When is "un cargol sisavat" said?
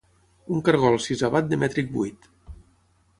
0.55-1.51